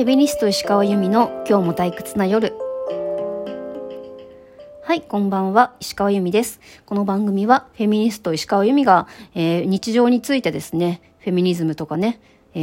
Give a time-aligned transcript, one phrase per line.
[0.00, 2.54] フェミニスト石川由美の今日も退屈な夜
[4.82, 6.58] はい、こんばんは、石川由美です。
[6.86, 12.18] この番組は、フェミニスト石川由美が、えー、日常についてですね、フェミニズムとかね、
[12.54, 12.60] え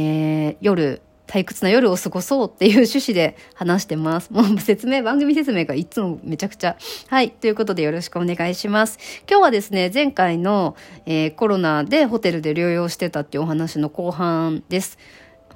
[0.54, 4.32] ー、夜、退屈な夜を過ごそうっていう趣旨で話してます。
[4.32, 6.76] もう説明、番組説明がいつもめちゃくちゃ。
[7.06, 7.30] はい。
[7.30, 8.98] ということでよろしくお願いします。
[9.30, 10.74] 今日はですね、前回の、
[11.06, 14.98] えー、コロナでホテルで療養してたっていうお話の後半です。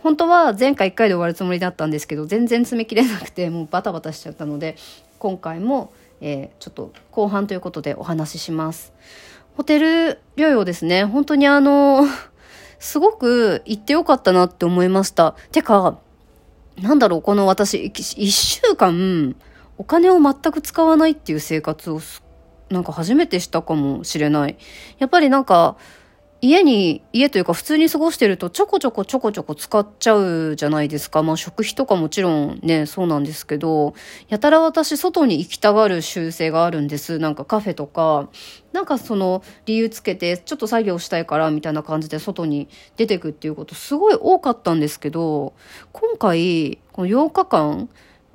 [0.02, 4.76] 本当は前回1回で終わるつもりだったんですけど、全然詰め切れなくて、もうバタバタしちゃったので、
[5.18, 8.92] 今回も、えー、ちょっと後半ということでお話しします。
[9.56, 11.04] ホテル療養ですね。
[11.04, 12.04] 本当にあの、
[12.80, 15.36] すごく行ってよかったなって思いました。
[15.52, 15.98] てか、
[16.80, 19.36] なんだろう、この私、一週間、
[19.78, 22.00] お金を全く使わないっていう生活を、
[22.70, 24.56] なんか初めてしたかもしれない。
[24.98, 25.76] やっぱりなんか、
[26.44, 31.22] 家に、家というか普通に過ごしてるとちょこちょこちょこちょこ使っちゃうじゃないですか。
[31.22, 33.94] まあ食費とかもちろんね、そうなんですけど、
[34.28, 37.20] やたら私外に行きたがる習性があるんです。
[37.20, 38.28] なんかカフェとか、
[38.72, 45.52] なんかその理由つけてちょっと作業したいからみたいな感じで外に出てくっていうことすごい多かったんですけど、
[45.92, 47.88] 今回、この8日間、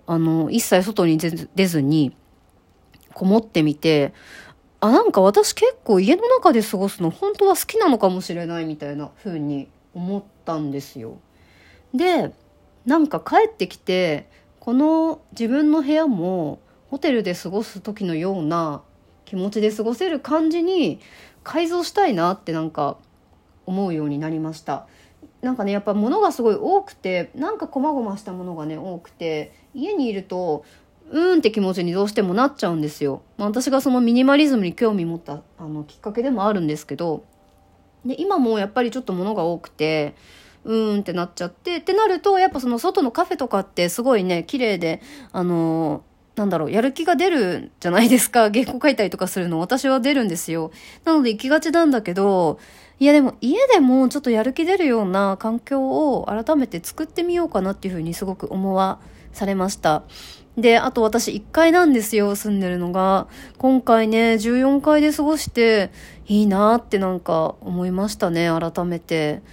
[0.05, 2.15] あの、一切外に出ずに、
[3.13, 4.13] こもってみて、
[4.79, 11.19] あ、なんか私結構家の中で過ごすの本当は好きなのかもしれないみたいな風に思ったんですよ。
[11.93, 12.31] で、
[12.85, 18.81] なんか帰ってきて、この自分の部屋もホテルで過ごす時のような
[19.25, 20.99] 気持ちで過ごせる感じに
[21.43, 22.97] 改造したいなってなんか
[23.65, 24.87] 思うようになりました。
[25.41, 30.65] なんかねやっぱ物がすごい多くてなんか細々したものがね多くて家にいると
[31.09, 33.21] うーんって気持ちにどうしてもなっちゃうんですよ。
[33.37, 37.23] まあ、私がそのミニマリズムに興味持ったあのきっかけでもあるんですけど、
[38.05, 40.15] で、今もやっぱりちょっと物が多くて、
[40.63, 48.51] うーんってなっちゃって、ってなると、やっぱその外のカフェとかってすごいね、綺麗で、あのー、なんだろう、やる気が出るじゃないですか。
[48.51, 49.59] 原稿書いたりとかするの。
[49.59, 50.71] 私は出るんですよ。
[51.03, 52.59] なので行きがちなんだけど、
[52.99, 58.99] いやでも家でもちょっとやる気出るような環境を改めて作ってみようかなっていうふうにすごく思わ
[59.33, 60.03] されました。
[60.57, 63.27] で、あと私1階なんですよ、住んでるのが。
[63.59, 65.91] 今回ね、14階で過ごして、
[66.25, 69.43] いいなってなんか思いましたね、改めて。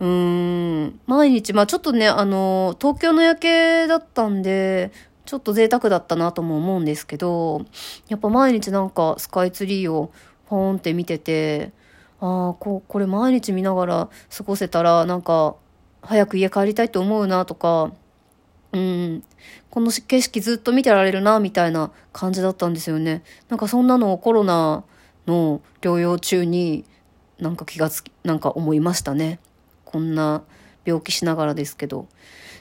[0.00, 4.92] うーん、毎日、まあちょっとね、あの、東京の夜景だったんで、
[5.24, 7.64] ちょっと贅沢だったなとも思うんですけど、
[8.08, 10.12] やっぱ毎日なんかスカイツリーを
[10.46, 11.72] ポーンって見てて、
[12.20, 15.56] ああ、ここれ毎日見ながら過ごせたら、なんか、
[16.02, 17.92] 早く家帰りたいと思うなとか、
[18.72, 19.24] うん、
[19.70, 23.22] この景色ずっと見てられるな、みたいな感じだったんですよね。
[23.48, 24.84] なんかそんなのをコロナ
[25.26, 26.84] の療養中に
[27.38, 29.40] なんか気がつき、なんか思いましたね。
[29.84, 30.42] こんな
[30.84, 32.06] 病気しながらですけど。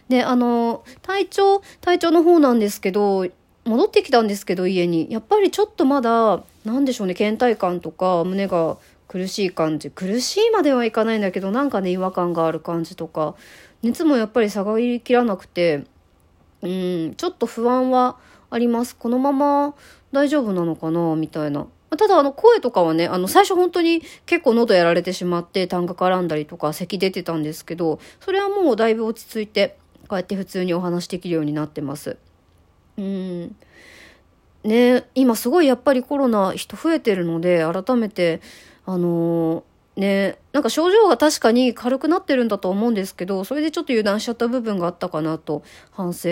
[0.08, 3.28] で、あの、体調、体調の方なんですけど、
[3.66, 5.08] 戻ってきたんですけど、家に。
[5.12, 8.78] やっぱりちょっとまだ、なんでしょうね、倦怠感とか、胸が
[9.08, 9.92] 苦しい感じ。
[9.92, 13.36] 苦しいまではいかないんだけど、なんかね、違和感がある感じとか、
[13.84, 15.84] 熱もやっぱり下がりきらなくて、
[16.62, 18.18] うん、ちょっと不安は
[18.50, 18.96] あります。
[18.96, 19.76] このまま
[20.12, 21.16] 大丈夫なのかな？
[21.16, 21.68] みたいな。
[21.98, 29.78] ただ、あの、声とかはね、あの、最初本当に結構喉やられてしまって、痰が絡んだりとか、咳出てたんですけど、それはもうだいぶ落ち着いて、
[30.08, 32.18] こうやって普通にお話できるようになってます。
[32.98, 33.56] うん。
[34.64, 38.42] ね、今すごいやっぱりコロナ人増えてるので、改めて、
[38.86, 39.64] あのー
[40.00, 45.62] ね、なんか症状が確かに軽くなってるんだと思うんですけど、それでちょっと油断しちゃった部分があったかなと
[45.92, 46.30] 反省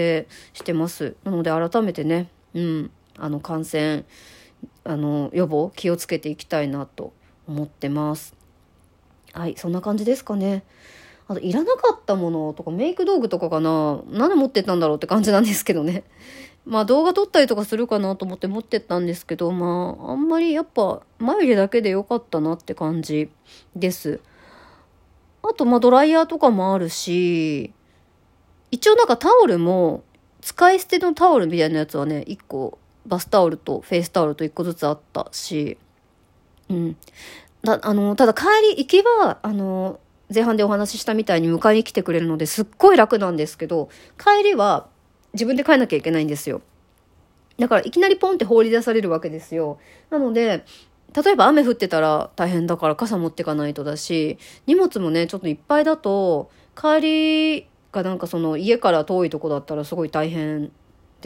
[0.54, 1.18] してます。
[1.26, 4.06] なので改めてね、うん、あの感染、
[4.86, 7.12] あの予防気をつけていきたいなと
[7.46, 8.38] 思ってます。
[9.34, 10.64] はい、そんな感じですかね。
[11.28, 16.04] あと、いらなかったものとかメイク道具とかかな何持ってったんだろうって感じなんですけどね。
[16.66, 23.30] まあ動画撮ったりとかするかなと思って持ってったんですけど、まああんまりやっぱ眉毛だけで良かったなって感じ
[23.76, 24.20] です。
[25.44, 27.74] あとまあドライヤーとかもあるし、
[28.72, 30.04] 一応なんかタオルも
[30.42, 35.78] 使い捨てのタオルみたいなやつはね、1個バスタオルとフェイスタオルと1個ずつあったし、
[36.70, 36.98] うん。
[37.64, 40.00] だあの、ただ帰り、行きは、あの、
[40.34, 44.88] 前半でお話ししたみたいに迎えに来てくれるのですっごい楽なんですけど、帰りは
[45.34, 46.62] 自分で帰んなきゃいけないんですよ。
[47.58, 49.80] だからいきなりポンって放り出されるわけですよ。
[50.10, 50.66] なので、
[51.16, 54.38] 例えば雨降ってたら大変だから傘持ってかないとだし、
[54.68, 57.02] 荷物もね、ちょっといっぱいだと、帰
[57.62, 60.72] りがなんかその家から遠いとこだったらすごい大変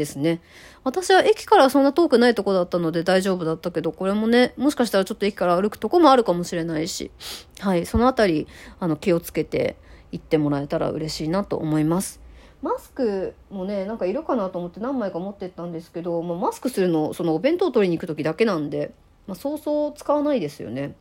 [0.01, 0.41] ですね。
[0.83, 7.11] 私は駅からそんな遠くないとこだったので大丈夫だったけど、これもね、もしかしたらちょっと駅から歩くとこもあるかもしれないし、
[7.59, 8.47] はい、そのあたり、
[8.79, 9.75] あの、気をつけて
[10.11, 12.19] 行ってもらえたら嬉しいなと思います。
[12.61, 18.93] マスクもねなんかいるかなと思って何枚か持ってったんですけど、まあ、マスクするのそのお弁当を取りに行く時だけなんで、
[19.25, 20.95] まあ、そうそう使わないですよね。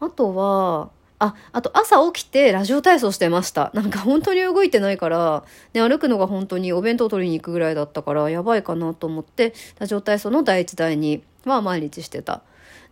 [0.00, 0.90] あとは
[1.20, 3.70] あ、あと朝起きてラジオ体操してました。
[3.74, 5.44] なんか本当に動いてないから、
[5.74, 12.42] ね、歩くのが本当にお弁当取りに行くぐらいだったから、やばいかなと思って、ラジオ体操の第一第二は毎日してた。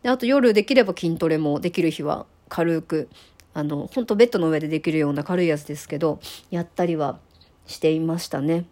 [0.02, 3.08] で、あと夜できれば筋トレもできる日は軽く、
[3.54, 6.20] あの、本当ベッドの上でできるような軽いやつですけど、
[6.50, 7.18] やったりは
[7.66, 8.66] していましたね。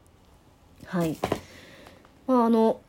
[0.84, 1.16] はい。
[2.26, 2.80] まあ、あの、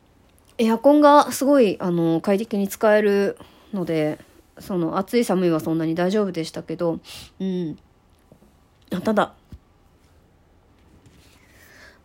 [0.58, 3.38] エアコンがすごい、あの、快適に使える
[3.72, 4.18] ので、
[4.60, 7.00] その暑い寒いはそんなに大丈夫でしたけど、
[7.40, 7.78] うん。
[9.04, 9.34] ただ、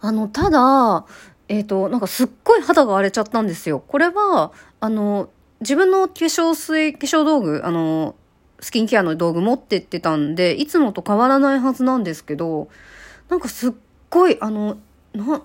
[0.02, 1.06] あの、ただ、
[1.48, 3.80] えっ、ー、と、なんかすっごい肌が荒れちゃったんですよ。
[3.80, 5.30] これは、あの、
[5.62, 8.16] 自分の化粧水、化粧道具、あの、
[8.60, 12.70] スキンケアの道具持ってってたんで、いつもと変わらないはずなんですけど、
[13.30, 13.72] なんかすっ
[14.10, 14.78] ごい、あの、
[15.14, 15.42] な、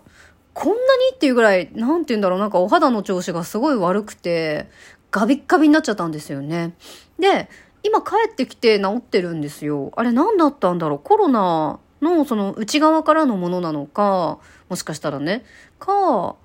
[0.55, 4.69] こんなにっていうぐらい、なんて言うんだろう、なんかお肌の調子がすごい悪くて、
[5.11, 6.75] ガビッガビになっちゃったんですよね。
[7.19, 7.49] で、
[7.83, 9.93] 今帰ってきて治ってるんですよ。
[9.97, 10.99] あれ何だったんだろう？
[10.99, 14.39] コロナのその内側からのものなのか、
[14.69, 15.45] もしかしたらね、
[15.79, 16.37] か、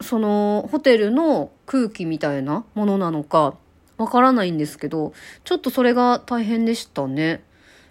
[0.00, 3.54] そのホテルの空気みたいなものなのか、
[3.96, 5.12] わからないんですけど、
[5.44, 7.42] ちょっとそれが大変でしたね。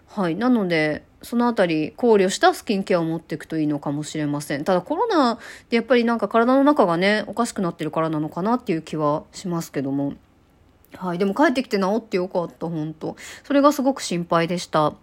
[0.08, 0.36] はい。
[0.36, 4.66] なので、そのあたり考慮したスキンケアを持っていくといいのかもしれません。
[4.66, 5.40] ただコロナ
[5.70, 10.14] でやっぱりなんか体の中がね、おかしくなってるからなのかなっていう気はしますけども。
[10.96, 11.18] はい。
[11.18, 14.94] でも帰ってきて治ってよかった、本当それがすごく心配でした。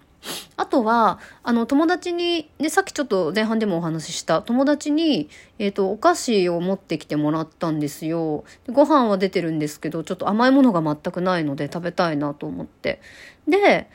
[0.56, 8.44] あとは、あの、友達に、ね、さっきちょっと前半でもお話しした、友達に、えっ、ー、と、お菓子を持ってきてもらったんですよ。
[8.70, 13.00] ご飯は出てるんですけど、ちょっと甘いものが全くないので食べたいなと思って。
[13.48, 13.88] で、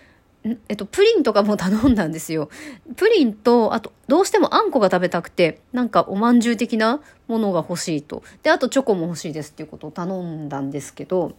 [0.70, 2.50] えっと、プリンとかも頼んだんですよ。
[2.96, 8.22] プリンと、あと、どうしてもあんこが食べたくて、なんかおまんじゅう的なものが欲しいと。
[8.44, 11.34] で、あとチョコも欲しいですっていうことを頼んだんですけど、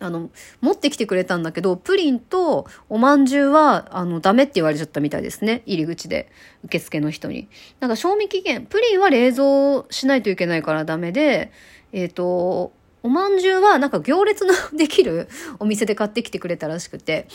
[0.00, 0.28] あの、
[0.60, 5.62] 持ってきてくれたんだけど、プリンとおまんじゅうは、あの、ダメって言われちゃったみたいですね。
[5.64, 6.30] 入り口で。
[6.64, 7.48] 受付の人に。
[7.80, 11.52] なんか賞味期限、プリンは冷蔵しないといけないからダメで、
[11.92, 12.72] えっ、ー、と、
[13.06, 15.28] おまんじゅうはなんか行列のできる
[15.60, 17.28] お店で買ってきてくれたらしくて、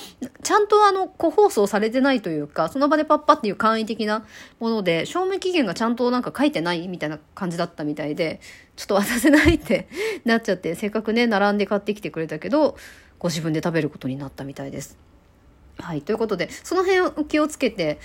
[0.44, 4.25] ちゃんとあの、個包装されてないというか、その場でパッパっていう簡易的な
[4.59, 8.41] もので、賞味期限がちゃんとなんか書いてないみたいな感じだったみたいで、
[8.75, 9.88] ちょっと渡せないって
[10.25, 12.75] なっちゃって、せっかくね、並んで買ってきてくれたけど、
[13.18, 14.97] ご自分で食べることになったみたいです。
[15.79, 16.01] はい。
[16.01, 17.97] ということで、その辺を気をつけて、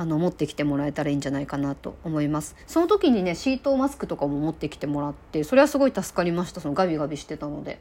[0.00, 2.56] あの持ってきてもらえたらいいんじゃないかなと思います。
[2.66, 6.62] その時にねシートマスクとかも持ってきてもらってそれはすごい助かりました。
[6.62, 7.78] そのガビガビしてたので。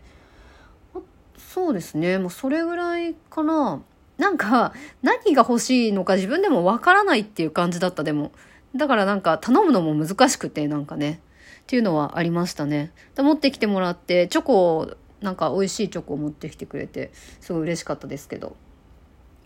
[1.37, 2.17] そうですね。
[2.17, 3.81] もうそれぐらいかな。
[4.17, 8.03] なんか何が欲しいのか自分でもわからないっていう感じだった。
[8.03, 8.33] でも
[8.75, 11.21] だからなんか頼むのも難しくてなんかね。
[11.61, 12.91] っていうのはありましたね。
[13.15, 14.91] で持ってきてもらってチョコ
[15.21, 18.57] なんか美味しいチョコを持ってきてくれてすごい嬉しかったですけど。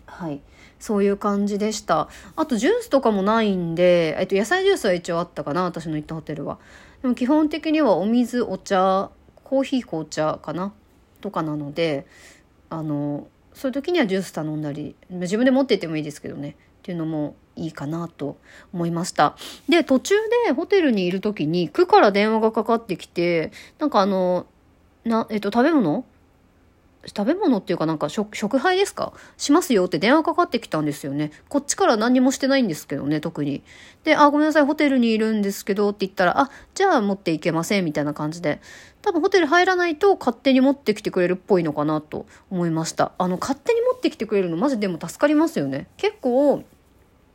[0.06, 0.40] はい
[0.84, 2.08] そういう感じでした。
[2.36, 6.58] あとジュースとかもないんで、えっと、野菜ジュースは一応あったかな、私の行ったホテルは。
[7.00, 9.10] でも基本的にはお水、お茶、
[9.44, 10.74] コーヒー、紅茶かな
[11.22, 12.06] とかなので、
[12.68, 18.36] あの、そういう時にはジュース頼んだり、自分で持っていってもいいですけどね、っていうのもいいかなと
[18.74, 19.36] 思いました。
[19.70, 20.14] で、途中
[20.46, 24.44] でホテルにいる時に区から電話がかかってきて、なんかあの、
[25.04, 26.04] な、えっと、食べ物
[27.06, 29.12] 食べ物っていうかなんか食、食配ですか？
[29.36, 31.30] しますよって電話かかってきたんですよね。
[31.48, 33.62] こっちから何もしてないんですけどね、特に。
[34.04, 38.60] で、あ、ごめんなさい、ホテルにいるんですけどって言ったら、あ、じゃあ持っていけませんみたいな感じで。
[39.02, 43.12] 多分ホテル入らないと勝手に持ってきてくれるっぽいのかなと思いました。
[43.18, 45.88] あの、勝手に持ってきてくれるのマジでも助かりますよね。
[45.98, 46.64] 結構、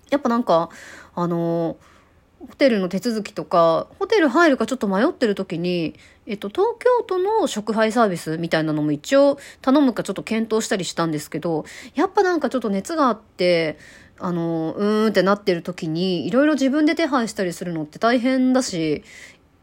[0.09, 0.69] やっぱなんか、
[1.15, 1.98] あのー
[2.39, 11.65] ホテルの手続きとか、ホテル入るかちょっと迷ってる時に、えっと、東京都の食配サービスみたいなのも一応頼むかちょっと検討したりしたんですけど、
[11.95, 13.77] やっぱなんかちょっと熱があって、
[14.19, 19.03] あの、うーんってなってる時に、いろいろ自分で手配したりするのって大変だし、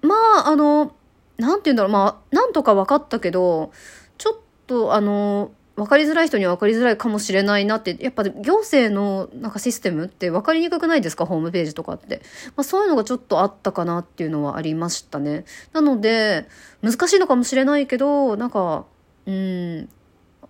[0.02, 0.14] ま
[0.45, 0.95] あ、あの、
[1.38, 3.73] なんて言うんだろう、まあ、なんとか分かったけど、
[4.18, 11.26] ちょっと、あの、分かりづらい人には分かりづらいかもしれないなって、やっぱ行政のなんかシステムって分かりにくくないですか？
[11.26, 12.23] ホームページとかって。
[12.56, 15.45] まあそういうのがちょっとあったかなっていうのはありましたね。
[15.75, 16.49] なので、
[16.83, 18.87] 難しいのかもしれないけど、なんか、
[19.26, 19.88] うん、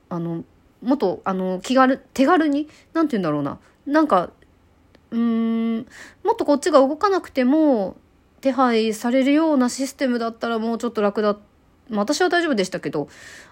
[0.08, 0.44] あの、
[0.80, 3.58] もっと、あの、気軽、手軽に、なんて言うんだろうな。
[3.84, 4.30] なんか、
[5.10, 5.86] うん、
[6.24, 7.96] もっとこっちが動かなくても、
[8.42, 11.40] 手配されるようなシステムだったらもうちょっと楽だった
[11.88, 13.08] まあ、私は大丈夫でしたけど、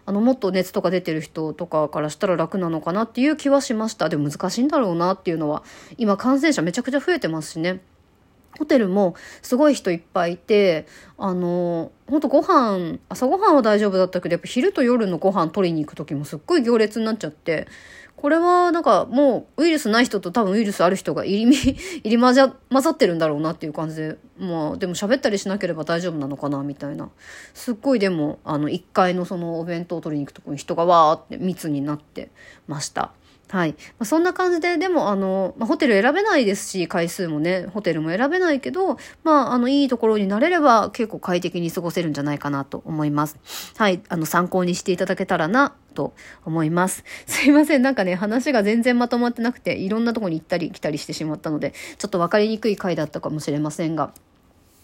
[0.06, 4.08] あの、もっと熱とか出てる人とかからしたら楽なのかなっていう気はしました。
[4.08, 5.62] でも難しいんだろうなっていうのは、
[5.98, 7.80] 今感染者めちゃくちゃ増えてますしね。
[8.58, 10.86] ホテルもすごい人いっぱいいて、
[11.18, 17.66] あの、ほんとご飯、朝ごはんは大丈夫だったけど、やっぱ昼と夜のご飯取りに行く時もすっごい行列になっちゃって、
[18.16, 21.56] これはなんかもうウイルスない人と多分ウイルスある人が入り
[22.04, 27.10] 入り混ざ混ざってるんだろうなっていう感じで、まあでも喋ったりしなければ大丈夫なのかなみたいな。
[27.52, 32.30] すっごいでもあの1階のそのお弁当を取りに行くとこに人がわーって密になって
[32.66, 33.12] ました。
[33.48, 33.72] はい。
[33.72, 43.38] まあ、そんな感じで、でも、あの、まあ、ホテル選べないですし、回数もね、ホテルも選べないけど、まあ、あの、いいところになれれば、結構快適に過ごせるんじゃないかなと思います。
[43.76, 44.02] はい。
[44.08, 47.04] あの、参考にしていただけたらな、と思います。
[47.26, 47.82] すいません。
[47.82, 54.12] なんかね、話が全然まとまってなくて、いろんなとこに行ったり来たりしてしまったので、ちょっと分かりにくい回だったかもしれませんが、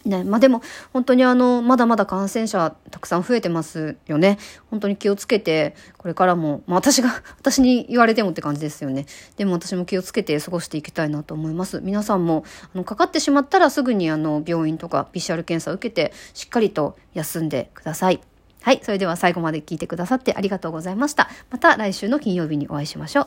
[0.05, 0.63] ね、まあでも
[0.95, 4.39] 本当にあのまだまだ感染者たくさん増えてますよね。
[4.71, 9.05] 本当に気をつけてこれからも、まあ、私が 私に言われてもって感じですよね。
[9.37, 11.81] でも私も気をつけて過ごしていきたいなと思います。
[11.83, 18.21] 皆さんもあのかかってしまったらすぐにあの病院とか PCR 検査を受けてしっかりと休んでください。
[18.63, 21.29] はいそれでは最後まで聞いてくださってありがとうございました。
[21.51, 23.27] また来週の金曜日にお会いしましょう。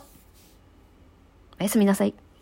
[1.59, 2.32] おやすみなさい。